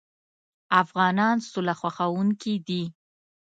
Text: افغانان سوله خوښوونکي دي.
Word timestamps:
افغانان 0.81 1.35
سوله 1.49 1.73
خوښوونکي 1.79 2.53
دي. 2.67 2.83